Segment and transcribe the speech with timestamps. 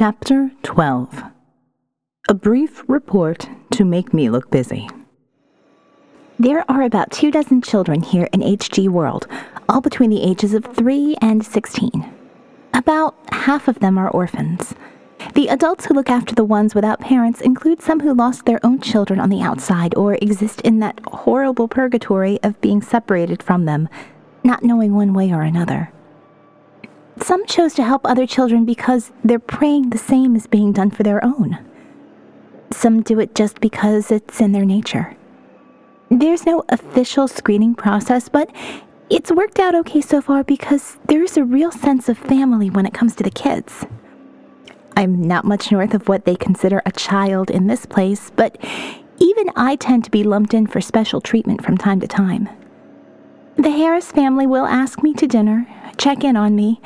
[0.00, 1.24] Chapter 12
[2.30, 4.88] A brief report to make me look busy.
[6.38, 9.26] There are about two dozen children here in HG World,
[9.68, 12.10] all between the ages of 3 and 16.
[12.72, 14.74] About half of them are orphans.
[15.34, 18.80] The adults who look after the ones without parents include some who lost their own
[18.80, 23.86] children on the outside or exist in that horrible purgatory of being separated from them,
[24.44, 25.92] not knowing one way or another.
[27.22, 31.02] Some chose to help other children because they're praying the same is being done for
[31.02, 31.58] their own.
[32.72, 35.16] Some do it just because it's in their nature.
[36.10, 38.50] There's no official screening process, but
[39.10, 42.94] it's worked out okay so far because there's a real sense of family when it
[42.94, 43.84] comes to the kids.
[44.96, 48.56] I'm not much north of what they consider a child in this place, but
[49.18, 52.48] even I tend to be lumped in for special treatment from time to time.
[53.56, 55.66] The Harris family will ask me to dinner,
[55.98, 56.80] check in on me,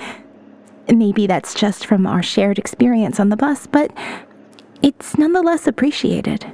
[0.89, 3.93] Maybe that's just from our shared experience on the bus, but
[4.83, 6.53] it's nonetheless appreciated.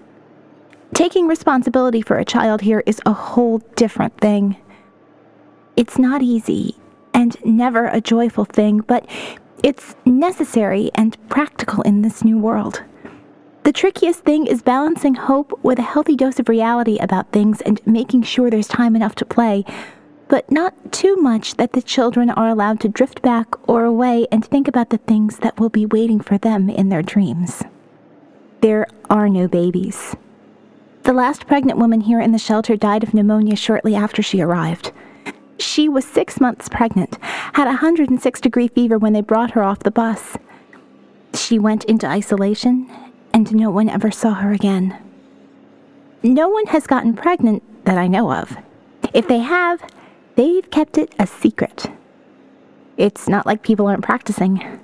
[0.95, 4.57] Taking responsibility for a child here is a whole different thing.
[5.77, 6.77] It's not easy
[7.15, 9.07] and never a joyful thing, but
[9.63, 12.83] it's necessary and practical in this new world.
[13.63, 17.81] The trickiest thing is balancing hope with a healthy dose of reality about things and
[17.87, 19.65] making sure there's time enough to play
[20.31, 24.45] but not too much that the children are allowed to drift back or away and
[24.45, 27.65] think about the things that will be waiting for them in their dreams.
[28.61, 30.15] There are no babies.
[31.03, 34.93] The last pregnant woman here in the shelter died of pneumonia shortly after she arrived.
[35.59, 39.81] She was six months pregnant, had a 106 degree fever when they brought her off
[39.81, 40.37] the bus.
[41.35, 42.89] She went into isolation,
[43.35, 44.97] and no one ever saw her again.
[46.23, 48.57] No one has gotten pregnant that I know of.
[49.13, 49.83] If they have,
[50.37, 51.91] They've kept it a secret.
[52.97, 54.81] It's not like people aren't practicing.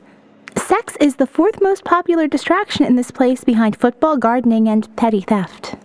[0.56, 5.20] Sex is the fourth most popular distraction in this place behind football, gardening, and petty
[5.20, 5.76] theft.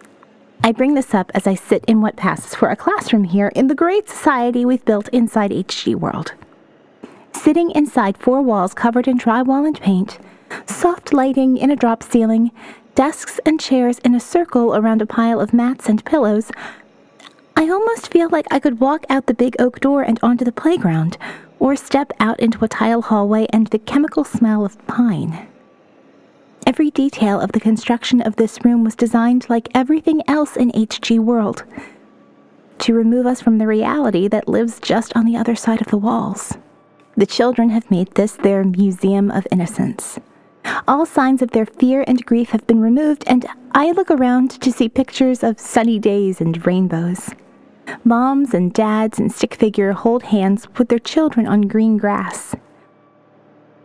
[0.63, 3.67] I bring this up as I sit in what passes for a classroom here in
[3.67, 6.33] the great society we've built inside HG World.
[7.33, 10.19] Sitting inside four walls covered in drywall and paint,
[10.65, 12.51] soft lighting in a drop ceiling,
[12.93, 16.51] desks and chairs in a circle around a pile of mats and pillows,
[17.61, 20.51] I almost feel like I could walk out the big oak door and onto the
[20.51, 21.19] playground,
[21.59, 25.47] or step out into a tile hallway and the chemical smell of pine.
[26.65, 31.19] Every detail of the construction of this room was designed like everything else in HG
[31.19, 31.63] World
[32.79, 35.97] to remove us from the reality that lives just on the other side of the
[35.97, 36.57] walls.
[37.15, 40.19] The children have made this their museum of innocence.
[40.87, 44.71] All signs of their fear and grief have been removed, and I look around to
[44.71, 47.29] see pictures of sunny days and rainbows.
[48.03, 52.55] Moms and dads and stick figure hold hands with their children on green grass.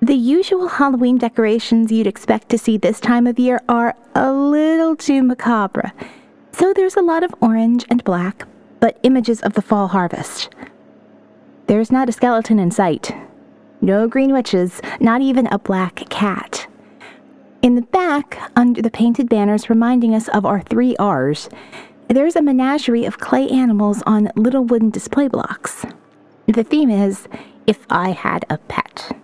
[0.00, 4.95] The usual Halloween decorations you'd expect to see this time of year are a little
[4.95, 5.93] too macabre,
[6.53, 8.47] so there's a lot of orange and black,
[8.78, 10.50] but images of the fall harvest.
[11.66, 13.12] There's not a skeleton in sight.
[13.81, 16.66] No green witches, not even a black cat.
[17.62, 21.49] In the back, under the painted banners reminding us of our three R's,
[22.09, 25.84] there's a menagerie of clay animals on little wooden display blocks.
[26.47, 27.28] The theme is
[27.67, 29.17] If I Had a Pet.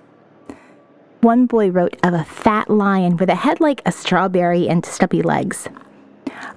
[1.21, 5.23] One boy wrote of a fat lion with a head like a strawberry and stubby
[5.23, 5.69] legs.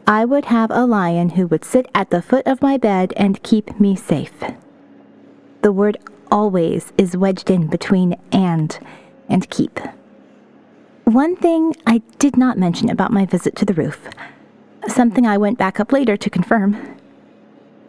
[0.08, 3.44] I would have a lion who would sit at the foot of my bed and
[3.44, 4.34] keep me safe.
[5.62, 5.98] The word
[6.32, 8.78] always is wedged in between and
[9.30, 9.80] and keep.
[11.04, 14.10] One thing I did not mention about my visit to the roof
[14.90, 16.98] something I went back up later to confirm,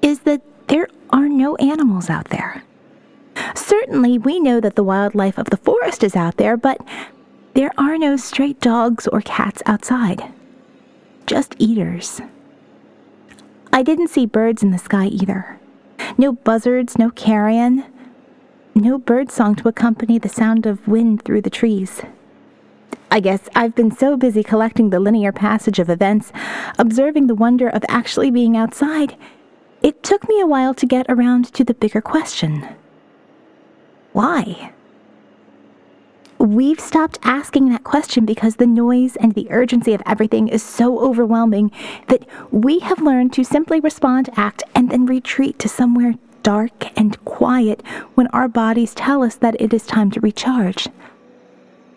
[0.03, 2.62] is that there are no animals out there.
[3.55, 6.79] Certainly, we know that the wildlife of the forest is out there, but
[7.55, 10.25] there are no stray dogs or cats outside.
[11.27, 12.21] Just eaters.
[13.73, 15.59] I didn't see birds in the sky either.
[16.17, 17.84] No buzzards, no carrion,
[18.75, 22.03] no bird song to accompany the sound of wind through the trees.
[23.11, 26.33] I guess I've been so busy collecting the linear passage of events,
[26.78, 29.16] observing the wonder of actually being outside,
[29.83, 32.66] it took me a while to get around to the bigger question
[34.13, 34.72] why?
[36.39, 40.98] We've stopped asking that question because the noise and the urgency of everything is so
[41.01, 41.71] overwhelming
[42.09, 47.22] that we have learned to simply respond, act, and then retreat to somewhere dark and
[47.27, 47.83] quiet
[48.15, 50.89] when our bodies tell us that it is time to recharge,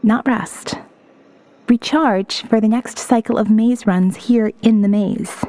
[0.04, 0.78] not rest
[1.70, 5.46] recharge for the next cycle of maze runs here in the maze.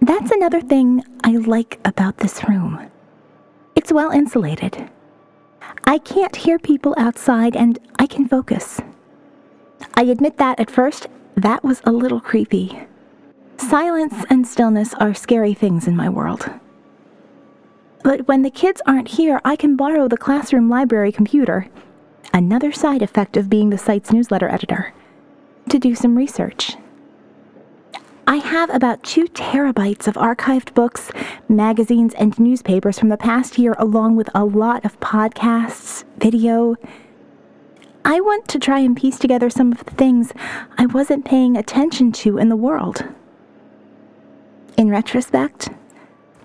[0.00, 2.90] That's another thing I like about this room.
[3.74, 4.90] It's well insulated.
[5.84, 8.80] I can't hear people outside and I can focus.
[9.94, 12.78] I admit that at first, that was a little creepy.
[13.56, 16.50] Silence and stillness are scary things in my world.
[18.02, 21.68] But when the kids aren't here, I can borrow the classroom library computer,
[22.32, 24.92] another side effect of being the site's newsletter editor,
[25.68, 26.76] to do some research.
[28.26, 31.10] I have about two terabytes of archived books,
[31.48, 36.76] magazines, and newspapers from the past year, along with a lot of podcasts, video.
[38.04, 40.32] I want to try and piece together some of the things
[40.78, 43.04] I wasn't paying attention to in the world.
[44.76, 45.70] In retrospect,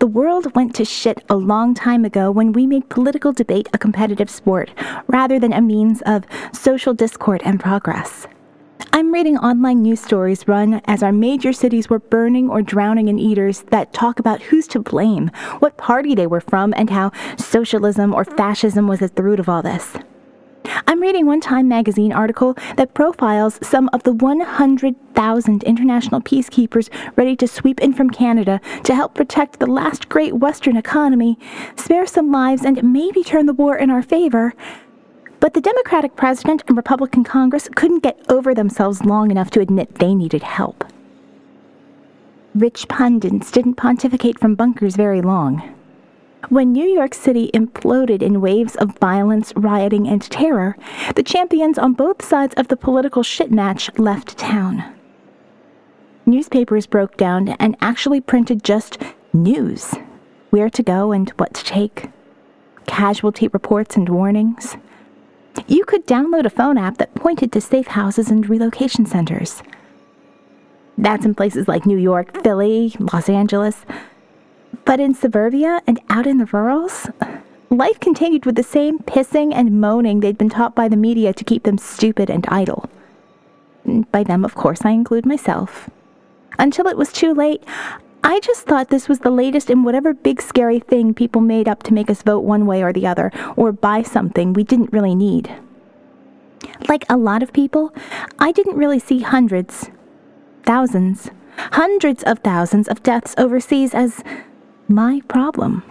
[0.06, 3.78] the world went to shit a long time ago when we made political debate a
[3.80, 4.70] competitive sport
[5.08, 8.28] rather than a means of social discord and progress.
[8.94, 13.18] I'm reading online news stories run as our major cities were burning or drowning in
[13.18, 18.14] eaters that talk about who's to blame, what party they were from, and how socialism
[18.14, 19.98] or fascism was at the root of all this.
[20.88, 27.36] I'm reading one Time magazine article that profiles some of the 100,000 international peacekeepers ready
[27.38, 31.38] to sweep in from Canada to help protect the last great Western economy,
[31.78, 34.54] spare some lives, and maybe turn the war in our favor.
[35.40, 39.96] But the Democratic president and Republican Congress couldn't get over themselves long enough to admit
[39.96, 40.84] they needed help.
[42.54, 45.75] Rich pundits didn't pontificate from bunkers very long.
[46.50, 50.78] When New York City imploded in waves of violence, rioting, and terror,
[51.16, 54.84] the champions on both sides of the political shit match left town.
[56.26, 58.98] Newspapers broke down and actually printed just
[59.34, 59.96] news
[60.52, 62.10] where to go and what to take,
[62.86, 64.78] casualty reports and warnings.
[65.68, 69.64] You could download a phone app that pointed to safe houses and relocation centers.
[70.98, 73.86] That's in places like New York, Philly, Los Angeles.
[74.86, 77.10] But in suburbia and out in the rurals,
[77.70, 81.44] life continued with the same pissing and moaning they'd been taught by the media to
[81.44, 82.90] keep them stupid and idle.
[84.12, 85.90] By them, of course, I include myself.
[86.58, 87.64] Until it was too late,
[88.24, 91.84] I just thought this was the latest in whatever big scary thing people made up
[91.84, 95.14] to make us vote one way or the other, or buy something we didn't really
[95.14, 95.52] need.
[96.88, 97.94] Like a lot of people,
[98.40, 99.92] I didn't really see hundreds,
[100.64, 101.30] thousands,
[101.74, 104.24] hundreds of thousands of deaths overseas as
[104.88, 105.84] my problem.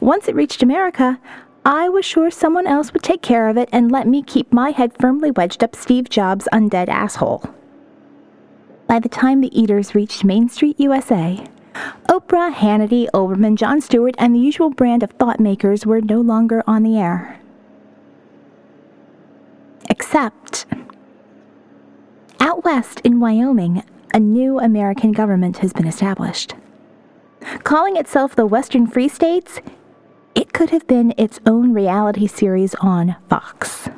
[0.00, 1.18] Once it reached America,
[1.64, 4.70] I was sure someone else would take care of it and let me keep my
[4.70, 7.44] head firmly wedged up Steve Jobs' undead asshole.
[8.86, 11.44] By the time the eaters reached Main Street, USA,
[12.08, 16.62] Oprah, Hannity, Olbermann, Jon Stewart, and the usual brand of thought makers were no longer
[16.66, 17.38] on the air.
[19.88, 20.66] Except,
[22.40, 23.82] out west in Wyoming,
[24.14, 26.54] a new American government has been established.
[27.70, 29.60] Calling itself the Western Free States,
[30.34, 33.88] it could have been its own reality series on Fox.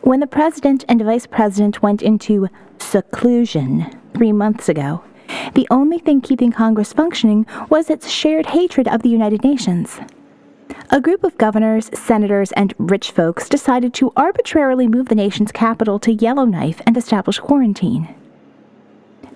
[0.00, 2.48] When the president and vice president went into
[2.80, 5.04] seclusion three months ago,
[5.54, 10.00] the only thing keeping Congress functioning was its shared hatred of the United Nations.
[10.90, 16.00] A group of governors, senators, and rich folks decided to arbitrarily move the nation's capital
[16.00, 18.12] to Yellowknife and establish quarantine.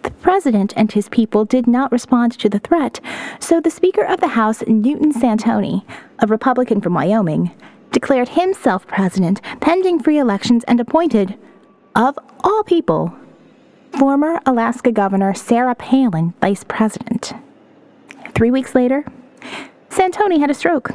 [0.02, 3.00] The president and his people did not respond to the threat,
[3.38, 5.84] so the Speaker of the House, Newton Santoni,
[6.20, 7.50] a Republican from Wyoming,
[7.90, 11.36] declared himself president pending free elections and appointed,
[11.94, 13.12] of all people,
[13.98, 17.32] former Alaska Governor Sarah Palin vice president.
[18.34, 19.04] Three weeks later,
[19.90, 20.92] Santoni had a stroke.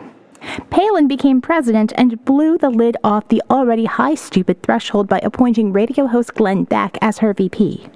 [0.70, 5.74] Palin became president and blew the lid off the already high stupid threshold by appointing
[5.74, 7.88] radio host Glenn Beck as her VP.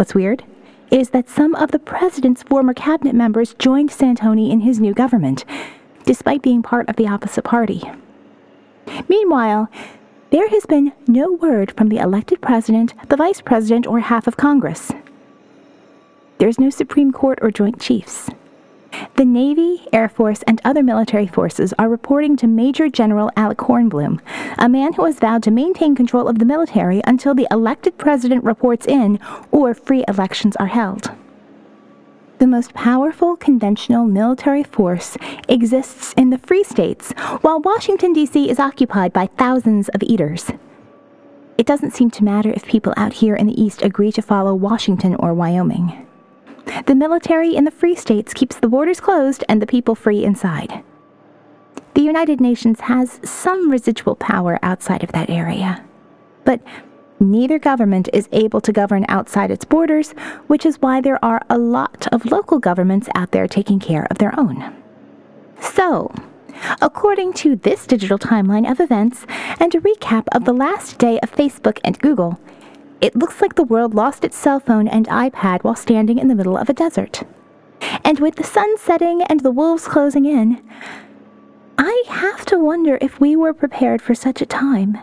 [0.00, 0.44] What's weird
[0.90, 5.44] is that some of the president's former cabinet members joined Santoni in his new government,
[6.06, 7.82] despite being part of the opposite party.
[9.10, 9.68] Meanwhile,
[10.30, 14.38] there has been no word from the elected president, the vice president, or half of
[14.38, 14.90] Congress.
[16.38, 18.30] There's no Supreme Court or Joint Chiefs.
[19.16, 24.20] The Navy, Air Force, and other military forces are reporting to Major General Alec Hornblum,
[24.58, 28.44] a man who has vowed to maintain control of the military until the elected president
[28.44, 29.18] reports in
[29.50, 31.10] or free elections are held.
[32.38, 38.48] The most powerful conventional military force exists in the Free States, while Washington, D.C.
[38.48, 40.50] is occupied by thousands of eaters.
[41.58, 44.54] It doesn't seem to matter if people out here in the East agree to follow
[44.54, 46.06] Washington or Wyoming.
[46.86, 50.82] The military in the Free States keeps the borders closed and the people free inside.
[51.94, 55.84] The United Nations has some residual power outside of that area.
[56.44, 56.60] But
[57.18, 60.12] neither government is able to govern outside its borders,
[60.46, 64.18] which is why there are a lot of local governments out there taking care of
[64.18, 64.74] their own.
[65.60, 66.12] So,
[66.80, 69.26] According to this digital timeline of events
[69.58, 72.38] and a recap of the last day of Facebook and Google,
[73.00, 76.34] it looks like the world lost its cell phone and iPad while standing in the
[76.34, 77.22] middle of a desert.
[78.04, 80.62] And with the sun setting and the wolves closing in,
[81.78, 84.98] I have to wonder if we were prepared for such a time,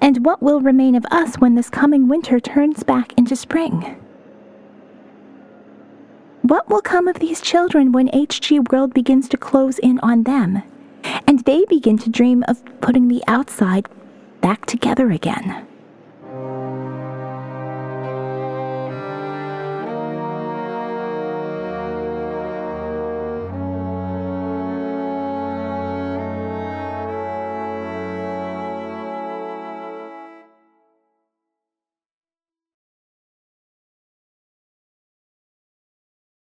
[0.00, 3.96] and what will remain of us when this coming winter turns back into spring.
[6.42, 10.62] What will come of these children when HG World begins to close in on them,
[11.26, 13.88] and they begin to dream of putting the outside
[14.40, 15.66] back together again?